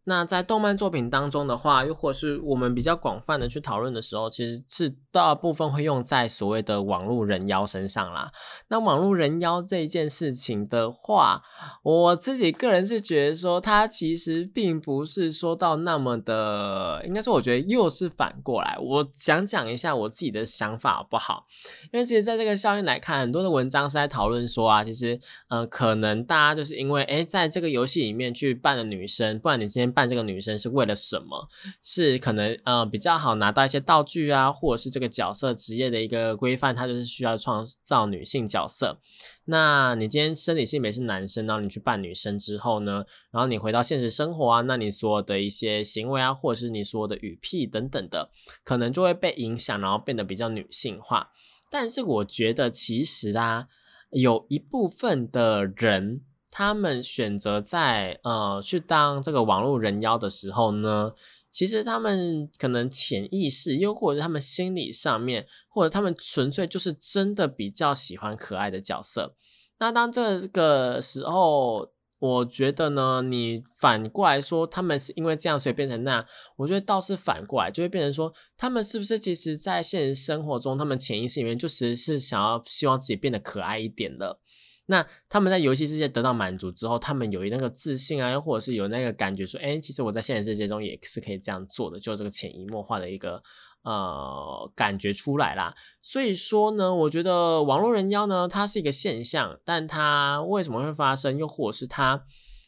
[0.04, 8.32] 那在动漫作品当中的话，又或是我们比较广泛的去讨论的时候，其实是大部分会用在所谓的网络人妖身上啦。
[8.66, 11.42] 那网络人妖这一件事情的话，
[11.84, 18.76] 我自己个人是觉得说，它其实并不是说到那么的，应该说我觉得又是反过来。
[18.80, 21.46] 我讲讲一下我自己的想法好不好？
[21.92, 29.91] 因为其实在这个效应来看，很多的文章是在讨论说啊，其实嗯，可能大家就是因为哎，在这个游戏里面去扮的女生，不然你今天。
[29.92, 31.48] 扮这个女生是为了什么？
[31.82, 38.98] 是可能呃比较好拿到一些道具啊，或者是这个角色职业的一个规范，它就是需要创造女性角色。
[39.44, 48.30] 那你今天生理性别是男生，然后你去扮女生之后呢，然后你回到现实生活啊，那你所有的一些行为啊，或者是你说的语癖等等的，
[48.64, 51.30] 可能就会被影响，然后变得比较女性化。
[51.70, 53.66] 但是我觉得其实啊，
[54.10, 56.22] 有一部分的人。
[56.54, 61.12] 他们选择在呃去当这个网络人妖的时候呢，
[61.50, 69.34] 其实他们可能潜意识，又或者他们心理上面，或者他们纯粹就是真的比较喜欢可爱的角色。
[69.78, 76.26] 那当这个时候，我觉得呢，你反过来说，他们是因为这样所以变成那样，
[76.56, 84.38] 我觉得倒是反过来，就会变成说，他们是不是其实在现实生活中，他们潜意识里面就其实是想要希望自己变得可爱一点的。
[84.86, 93.40] 那他们在游戏世界得到满足之后，他们有那个自信啊，又或者是有那个感觉说，哎，其实我在现实世界中也是可以这样做的，就这个潜移默化的一个
[93.84, 95.72] 呃感觉出来啦。
[96.02, 102.24] 所以说呢，我觉得网络人妖呢，它是一个现象，但它为什么会发生，又或者是它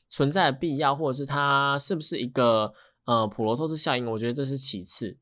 [0.08, 2.72] 存在的必要，或者是它是不是一个
[3.06, 5.18] 呃普罗托斯效应，我觉得这是其次，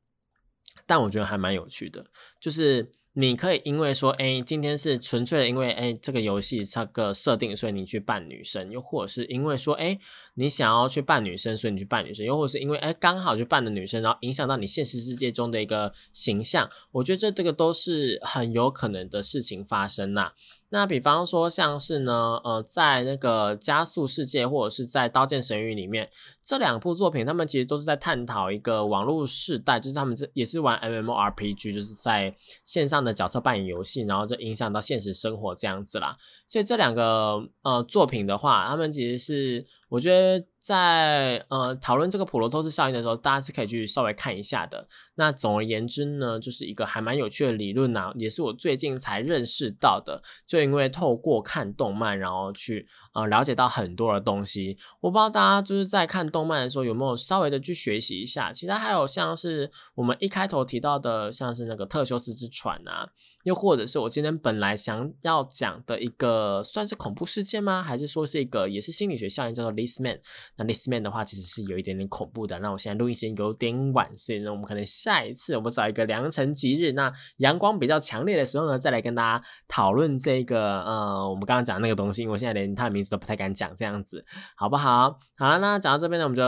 [0.86, 2.04] 但我觉得还蛮有趣的，
[2.38, 2.92] 就是。
[3.14, 9.98] 你可以因为说，哎，今天是纯粹的因为，哎，这个游戏这个设定，所以你去扮女生；又或者是因为说，哎，
[10.34, 16.66] 你想要去扮女生，所以你去扮女生；又或者是因为，哎，刚好去扮的女生，然后影响到你现实世界中的一个形象。
[16.92, 20.32] 我觉得这这个都是很有可能的事情发生呐。
[20.72, 26.08] 那比方说，像是呢，呃，在那个加速世界或者是在刀剑神域里面，
[26.42, 36.16] 这两部作品，他们其实都是在探讨一个网络世代，就是他们这也是玩 MMORPG，就是在线上的角色扮演游戏，然后就影响到现实生活这样子啦。
[36.48, 39.66] 所以这两个呃作品的话，他们其实是。
[39.92, 44.88] 我觉得在呃讨论这个普罗托斯效应的时候，大家是可以去稍微看一下的。
[45.16, 50.22] 那总而言之呢，就是一个还蛮有趣的理论呐，也是我最近才认识到的。
[50.46, 54.76] 就因为透过看动漫，然后去呃了解到很多的东西。
[55.00, 58.52] 我不知道大家就是在看动漫的时候有没有稍微的去学习一下。
[58.52, 63.08] 其他还有像是我们一开头提到的，像是那个特修斯之船啊，
[63.44, 67.82] 又或者是我今天本来想要讲的一个算是恐怖事件吗？
[67.82, 70.20] 还是说是一个也是心理学效应叫做？This man，
[70.56, 72.58] 那 This man 的话其实是有一点点恐怖的。
[72.60, 82.22] 那我现在录音时间有点晚，所以呢，我们可能下一次我们找一个良辰吉日，那阳光比较强烈的时候呢，再来跟大家讨论这个呃，我们刚刚讲那个东西。
[82.22, 84.24] 因为我现在连他的名字都不太敢讲，这样子
[84.54, 85.18] 好不好？
[85.36, 86.44] 好了，那讲到这边呢，我们就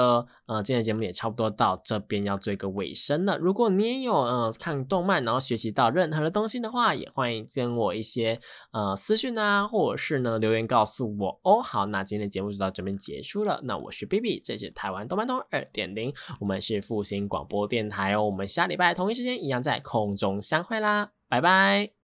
[0.46, 3.36] 呃，今天的节目也差不多到这边要做一个尾声了。
[3.38, 8.38] 如果你也有呃看动漫，然后学习到任何的东西的话，也欢迎跟我一些
[8.72, 11.60] 呃私讯啊，或者是呢留言告诉我哦。
[11.60, 13.20] 好，那今天的节目就到这边结。
[13.24, 21.94] 束了，那我是 B B，这是台湾动漫通二点零，我们是复兴广播电台哦，我们下礼拜同一时间一样在空中相会啦，拜拜。